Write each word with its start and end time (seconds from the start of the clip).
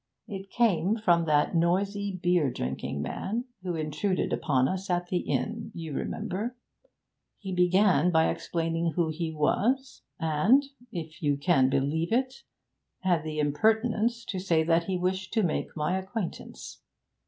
It 0.27 0.49
came 0.49 0.95
from 0.95 1.25
that 1.25 1.53
noisy, 1.53 2.11
beer 2.23 2.49
drinking 2.49 3.03
man 3.03 3.45
who 3.61 3.75
intruded 3.75 4.33
upon 4.33 4.67
us 4.67 4.89
at 4.89 5.09
the 5.09 5.19
inn 5.19 5.69
you 5.75 5.93
remember. 5.93 6.57
He 7.37 7.53
began 7.53 8.09
by 8.09 8.29
explaining 8.31 8.93
who 8.93 9.09
he 9.09 9.31
was, 9.31 10.01
and 10.19 10.63
if 10.91 11.21
you 11.21 11.37
can 11.37 11.69
believe 11.69 12.11
it 12.11 12.41
had 13.01 13.23
the 13.23 13.37
impertinence 13.37 14.25
to 14.25 14.39
say 14.39 14.63
that 14.63 14.85
he 14.85 14.97
wished 14.97 15.33
to 15.33 15.43
make 15.43 15.77
my 15.77 15.95
acquaintance! 15.99 16.81